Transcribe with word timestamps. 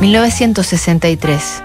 1963. 0.00 1.62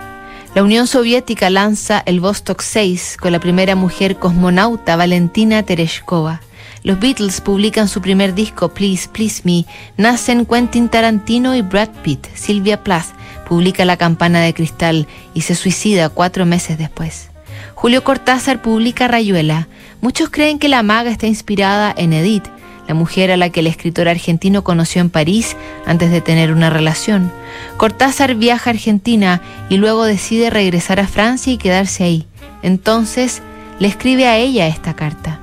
La 0.55 0.63
Unión 0.63 0.87
Soviética 0.87 1.49
lanza 1.49 2.01
el 2.05 2.21
Vostok 2.21 2.61
6 2.61 3.17
con 3.19 3.33
la 3.33 3.39
primera 3.39 3.75
mujer 3.75 4.15
cosmonauta 4.17 4.95
Valentina 4.95 5.63
Tereshkova. 5.63 6.39
Los 6.83 6.99
Beatles 6.99 7.41
publican 7.41 7.89
su 7.89 8.01
primer 8.01 8.33
disco 8.33 8.69
Please 8.69 9.09
Please 9.11 9.41
Me. 9.43 9.65
Nacen 9.97 10.45
Quentin 10.45 10.87
Tarantino 10.87 11.55
y 11.55 11.61
Brad 11.61 11.89
Pitt. 12.03 12.27
Sylvia 12.33 12.83
Plath 12.83 13.07
publica 13.47 13.83
La 13.83 13.97
campana 13.97 14.39
de 14.41 14.53
cristal 14.53 15.07
y 15.33 15.41
se 15.41 15.53
suicida 15.53 16.07
cuatro 16.07 16.45
meses 16.45 16.77
después. 16.77 17.29
Julio 17.75 18.03
Cortázar 18.03 18.61
publica 18.61 19.09
Rayuela. 19.09 19.67
Muchos 19.99 20.29
creen 20.29 20.57
que 20.57 20.69
la 20.69 20.83
maga 20.83 21.11
está 21.11 21.27
inspirada 21.27 21.93
en 21.95 22.13
Edith, 22.13 22.47
la 22.87 22.93
mujer 22.93 23.31
a 23.31 23.37
la 23.37 23.49
que 23.49 23.61
el 23.61 23.67
escritor 23.67 24.07
argentino 24.07 24.63
conoció 24.63 25.01
en 25.01 25.09
París 25.09 25.55
antes 25.85 26.11
de 26.11 26.21
tener 26.21 26.51
una 26.51 26.69
relación. 26.69 27.31
Cortázar 27.77 28.35
viaja 28.35 28.69
a 28.69 28.73
Argentina 28.73 29.41
y 29.69 29.77
luego 29.77 30.03
decide 30.03 30.49
regresar 30.49 30.99
a 30.99 31.07
Francia 31.07 31.53
y 31.53 31.57
quedarse 31.57 32.03
ahí. 32.03 32.27
Entonces 32.63 33.41
le 33.79 33.87
escribe 33.87 34.27
a 34.27 34.37
ella 34.37 34.67
esta 34.67 34.95
carta. 34.95 35.39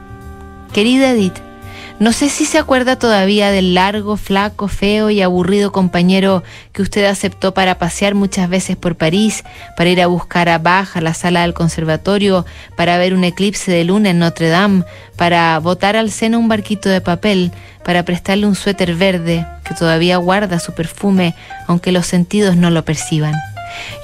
Querida 0.73 1.11
Edith, 1.11 1.39
no 2.01 2.13
sé 2.13 2.29
si 2.29 2.45
se 2.45 2.59
acuerda 2.59 2.97
todavía 2.97 3.51
del 3.51 3.75
largo, 3.75 4.17
flaco, 4.17 4.69
feo 4.69 5.11
y 5.11 5.21
aburrido 5.21 5.73
compañero 5.73 6.45
que 6.73 6.83
usted 6.83 7.05
aceptó 7.05 7.55
para 7.55 7.77
pasear 7.79 8.15
muchas 8.15 8.49
veces 8.49 8.77
por 8.77 8.97
París, 8.97 9.43
para 9.77 9.91
ir 9.91 10.01
a 10.01 10.07
buscar 10.07 10.49
a 10.49 10.59
Bach 10.59 10.97
a 10.97 11.01
la 11.01 11.13
sala 11.13 11.43
del 11.43 11.55
conservatorio, 11.55 12.47
para 12.77 12.99
ver 12.99 13.15
un 13.15 13.25
eclipse 13.25 13.73
de 13.73 13.83
luna 13.83 14.11
en 14.11 14.21
Notre 14.21 14.49
Dame, 14.49 14.85
para 15.17 15.59
botar 15.59 15.97
al 15.97 16.13
seno 16.13 16.39
un 16.39 16.47
barquito 16.47 16.89
de 16.89 17.01
papel, 17.01 17.51
para 17.85 18.05
prestarle 18.05 18.47
un 18.47 18.55
suéter 18.55 18.95
verde 18.95 19.45
que 19.65 19.75
todavía 19.75 20.19
guarda 20.19 20.61
su 20.61 20.75
perfume 20.75 21.35
aunque 21.67 21.91
los 21.91 22.07
sentidos 22.07 22.57
no 22.57 22.71
lo 22.71 22.85
perciban. 22.85 23.35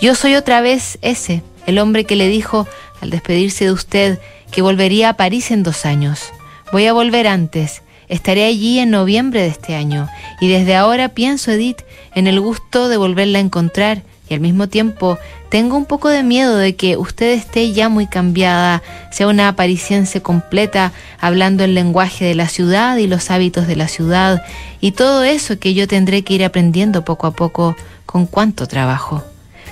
Yo 0.02 0.16
soy 0.16 0.34
otra 0.34 0.60
vez 0.60 0.98
ese, 1.00 1.44
el 1.66 1.78
hombre 1.78 2.04
que 2.04 2.16
le 2.16 2.26
dijo 2.26 2.66
al 3.00 3.10
despedirse 3.10 3.66
de 3.66 3.72
usted 3.72 4.18
que 4.50 4.62
volvería 4.62 5.10
a 5.10 5.16
París 5.16 5.52
en 5.52 5.62
dos 5.62 5.86
años. 5.86 6.32
Voy 6.72 6.86
a 6.86 6.92
volver 6.92 7.26
antes. 7.26 7.82
Estaré 8.08 8.44
allí 8.44 8.78
en 8.78 8.90
noviembre 8.90 9.40
de 9.40 9.48
este 9.48 9.74
año. 9.74 10.08
Y 10.40 10.48
desde 10.48 10.76
ahora 10.76 11.08
pienso, 11.10 11.50
Edith, 11.50 11.82
en 12.14 12.26
el 12.26 12.40
gusto 12.40 12.88
de 12.88 12.96
volverla 12.96 13.38
a 13.38 13.42
encontrar. 13.42 14.02
Y 14.28 14.34
al 14.34 14.40
mismo 14.40 14.68
tiempo 14.68 15.18
tengo 15.50 15.76
un 15.76 15.84
poco 15.84 16.08
de 16.08 16.22
miedo 16.22 16.56
de 16.56 16.74
que 16.76 16.96
usted 16.96 17.32
esté 17.32 17.72
ya 17.72 17.88
muy 17.88 18.06
cambiada, 18.06 18.82
sea 19.12 19.28
una 19.28 19.54
parisiense 19.54 20.22
completa, 20.22 20.92
hablando 21.20 21.62
el 21.62 21.74
lenguaje 21.74 22.24
de 22.24 22.34
la 22.34 22.48
ciudad 22.48 22.96
y 22.96 23.06
los 23.06 23.30
hábitos 23.30 23.66
de 23.66 23.76
la 23.76 23.86
ciudad 23.86 24.42
y 24.80 24.92
todo 24.92 25.22
eso 25.22 25.58
que 25.58 25.74
yo 25.74 25.86
tendré 25.86 26.22
que 26.24 26.34
ir 26.34 26.44
aprendiendo 26.44 27.04
poco 27.04 27.26
a 27.26 27.32
poco 27.32 27.76
con 28.06 28.26
cuánto 28.26 28.66
trabajo. 28.66 29.22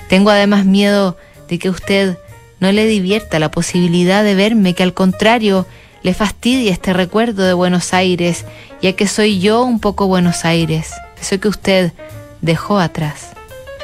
Tengo 0.07 0.29
además 0.29 0.65
miedo 0.65 1.17
de 1.49 1.59
que 1.59 1.69
usted 1.69 2.17
no 2.59 2.71
le 2.71 2.87
divierta 2.87 3.39
la 3.39 3.51
posibilidad 3.51 4.23
de 4.23 4.35
verme, 4.35 4.73
que 4.73 4.83
al 4.83 4.93
contrario 4.93 5.65
le 6.03 6.13
fastidia 6.13 6.71
este 6.71 6.93
recuerdo 6.93 7.43
de 7.43 7.53
Buenos 7.53 7.93
Aires, 7.93 8.45
ya 8.81 8.93
que 8.93 9.07
soy 9.07 9.39
yo 9.39 9.63
un 9.63 9.79
poco 9.79 10.07
Buenos 10.07 10.45
Aires, 10.45 10.91
eso 11.19 11.39
que 11.39 11.47
usted 11.47 11.93
dejó 12.41 12.77
atrás. 12.79 13.29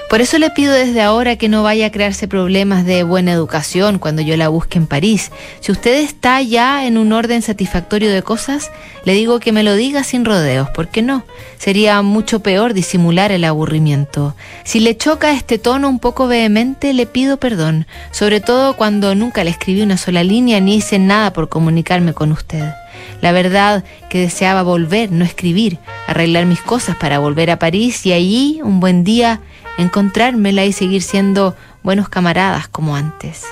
Por 0.10 0.22
eso 0.22 0.40
le 0.40 0.50
pido 0.50 0.74
desde 0.74 1.04
ahora 1.04 1.36
que 1.36 1.50
no 1.50 1.62
vaya 1.62 1.86
a 1.86 1.92
crearse 1.92 2.28
problemas 2.28 2.84
de 2.84 3.04
buena 3.04 3.32
educación 3.32 4.00
cuando 4.00 4.24
yo 4.24 4.36
la 4.38 4.50
busque 4.50 4.80
en 4.80 4.88
París. 4.88 5.32
Si 5.60 5.72
usted 5.72 6.02
está 6.02 6.42
ya 6.42 6.88
en 6.88 6.98
un 6.98 7.14
orden 7.14 7.44
satisfactorio 7.44 8.12
de 8.12 8.24
cosas, 8.24 8.72
le 9.06 9.14
digo 9.14 9.40
que 9.40 9.52
me 9.52 9.62
lo 9.62 9.76
diga 9.76 10.04
sin 10.04 10.26
rodeos, 10.26 10.68
¿por 10.72 10.88
qué 10.88 11.04
no? 11.04 11.26
Sería 11.60 12.02
mucho 12.02 12.40
peor 12.40 12.74
disimular 12.74 13.32
el 13.32 13.44
aburrimiento. 13.44 14.36
Si 14.64 14.80
le 14.80 14.98
choca 14.98 15.32
este 15.32 15.60
tono 15.60 15.88
un 15.88 16.00
poco 16.00 16.28
vehemente, 16.28 16.92
le 16.94 17.06
pido 17.06 17.38
perdón, 17.38 17.86
sobre 18.10 18.42
todo 18.42 18.76
cuando 18.76 19.14
nunca 19.14 19.44
le 19.44 19.52
escribí 19.52 19.84
una 19.84 19.98
sola 19.98 20.24
línea 20.24 20.60
ni 20.60 20.78
hice 20.78 20.98
nada 20.98 21.34
por 21.34 21.50
comunicarme 21.50 22.16
con 22.16 22.32
usted. 22.32 22.74
La 23.22 23.32
verdad 23.32 23.84
que 24.10 24.20
deseaba 24.20 24.64
volver, 24.64 25.12
no 25.12 25.24
escribir, 25.24 25.78
arreglar 26.08 26.46
mis 26.46 26.62
cosas 26.62 26.96
para 26.96 27.20
volver 27.20 27.52
a 27.52 27.60
París 27.60 28.06
y 28.06 28.14
allí, 28.14 28.60
un 28.64 28.80
buen 28.80 29.04
día, 29.04 29.42
encontrármela 29.80 30.66
y 30.66 30.74
seguir 30.74 31.02
siendo 31.02 31.56
buenos 31.84 32.10
camaradas 32.10 32.68
como 32.68 32.96
antes. 32.96 33.46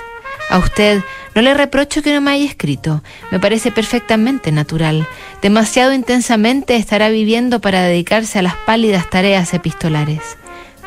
A 0.50 0.58
usted 0.58 1.02
no 1.34 1.42
le 1.42 1.54
reprocho 1.54 2.02
que 2.02 2.12
no 2.14 2.20
me 2.20 2.30
haya 2.30 2.46
escrito, 2.46 3.02
me 3.30 3.38
parece 3.38 3.70
perfectamente 3.70 4.50
natural. 4.52 5.06
Demasiado 5.42 5.92
intensamente 5.92 6.76
estará 6.76 7.10
viviendo 7.10 7.60
para 7.60 7.82
dedicarse 7.82 8.38
a 8.38 8.42
las 8.42 8.54
pálidas 8.54 9.10
tareas 9.10 9.52
epistolares. 9.52 10.20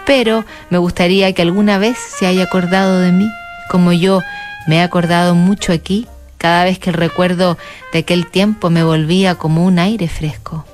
Pero 0.06 0.46
me 0.70 0.78
gustaría 0.78 1.32
que 1.34 1.44
alguna 1.44 1.78
vez 1.78 1.98
se 1.98 2.26
haya 2.26 2.44
acordado 2.44 3.00
de 3.00 3.12
mí, 3.12 3.30
como 3.70 3.94
yo 3.94 4.22
me 4.68 4.78
he 4.78 4.82
acordado 4.82 5.36
mucho 5.36 5.74
aquí, 5.74 6.08
cada 6.38 6.64
vez 6.64 6.80
que 6.80 6.90
el 6.90 6.96
recuerdo 6.96 7.58
de 7.94 8.00
aquel 8.00 8.26
tiempo 8.26 8.72
me 8.72 8.84
volvía 8.84 9.36
como 9.36 9.64
un 9.64 9.78
aire 9.78 10.08
fresco. 10.08 10.66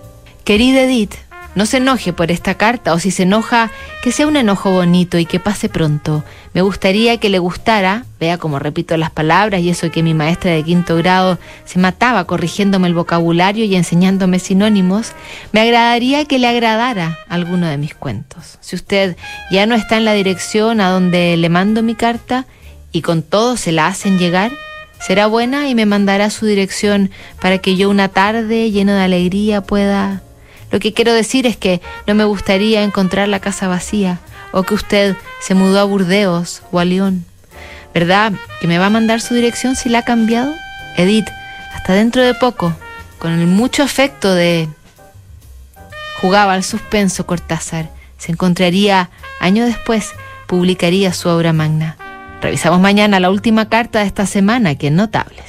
Querida 0.46 0.84
Edith, 0.84 1.16
no 1.56 1.66
se 1.66 1.78
enoje 1.78 2.14
por 2.14 2.32
esta 2.32 2.56
carta 2.56 2.94
o 2.94 3.00
si 3.00 3.12
se 3.12 3.24
enoja, 3.24 3.72
que 4.04 4.12
sea 4.12 4.28
un 4.28 4.38
enojo 4.38 4.72
bonito 4.72 5.18
y 5.18 5.26
que 5.26 5.40
pase 5.40 5.70
pronto. 5.70 6.24
Me 6.54 6.62
gustaría 6.62 7.18
que 7.18 7.30
le 7.30 7.40
gustara, 7.40 8.06
vea 8.20 8.38
como 8.38 8.60
repito 8.60 8.96
las 8.98 9.12
palabras 9.12 9.62
y 9.62 9.70
eso 9.70 9.92
que 9.92 10.04
mi 10.04 10.14
maestra 10.14 10.52
de 10.52 10.64
quinto 10.64 10.96
grado 10.96 11.40
se 11.66 11.80
mataba 11.80 12.26
corrigiéndome 12.26 12.88
el 12.88 12.94
vocabulario 12.94 13.66
y 13.66 13.76
enseñándome 13.76 14.40
sinónimos, 14.40 15.14
me 15.52 15.62
agradaría 15.62 16.26
que 16.26 16.40
le 16.40 16.48
agradara 16.48 17.18
alguno 17.30 17.68
de 17.68 17.78
mis 17.78 17.96
cuentos. 17.96 18.58
Si 18.62 18.76
usted 18.76 19.18
ya 19.52 19.66
no 19.66 19.76
está 19.76 19.98
en 19.98 20.06
la 20.06 20.14
dirección 20.14 20.82
a 20.82 20.90
donde 20.90 21.38
le 21.38 21.50
mando 21.50 21.84
mi 21.84 21.96
carta 21.96 22.46
y 22.92 23.02
con 23.02 23.22
todo 23.24 23.58
se 23.58 23.72
la 23.72 23.88
hacen 23.88 24.18
llegar, 24.18 24.52
será 25.00 25.28
buena 25.28 25.70
y 25.70 25.76
me 25.76 25.86
mandará 25.86 26.30
su 26.30 26.46
dirección 26.46 27.12
para 27.42 27.60
que 27.60 27.76
yo 27.76 27.90
una 27.90 28.10
tarde 28.10 28.72
lleno 28.72 28.94
de 28.94 29.02
alegría 29.02 29.62
pueda 29.62 30.22
lo 30.72 30.80
que 30.80 30.94
quiero 30.94 31.14
decir 31.14 31.46
es 31.46 31.58
que 31.58 31.82
no 32.06 32.16
me 32.16 32.26
gustaría 32.26 32.84
encontrar 32.84 33.28
la 33.28 33.40
casa 33.40 33.68
vacía 33.68 34.20
o 34.52 34.64
que 34.64 34.74
usted 34.74 35.16
se 35.40 35.54
mudó 35.54 35.80
a 35.80 35.86
Burdeos 35.86 36.62
o 36.72 36.80
a 36.80 36.86
Lyon. 36.86 37.26
¿Verdad 37.94 38.34
que 38.60 38.68
me 38.68 38.78
va 38.78 38.88
a 38.88 38.92
mandar 38.92 39.22
su 39.22 39.34
dirección 39.34 39.76
si 39.76 39.90
la 39.90 40.00
ha 40.00 40.06
cambiado? 40.06 40.54
Edith, 40.98 41.28
hasta 41.74 41.94
dentro 41.94 42.22
de 42.22 42.34
poco, 42.34 42.76
con 43.20 43.32
el 43.32 43.48
mucho 43.48 43.84
afecto 43.84 44.34
de... 44.34 44.68
Jugaba 46.22 46.54
al 46.54 46.64
suspenso 46.64 47.26
Cortázar. 47.26 47.90
Se 48.18 48.32
encontraría, 48.32 49.12
año 49.40 49.66
después, 49.66 50.12
publicaría 50.48 51.14
su 51.14 51.30
obra 51.30 51.54
magna. 51.54 51.96
Revisamos 52.42 52.80
mañana 52.80 53.20
la 53.20 53.30
última 53.30 53.70
carta 53.70 54.00
de 54.00 54.06
esta 54.06 54.26
semana, 54.26 54.76
que 54.76 54.88
es 54.88 54.94
Notables. 54.94 55.44